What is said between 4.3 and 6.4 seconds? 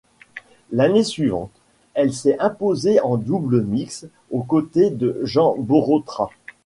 aux côtés de Jean Borotra.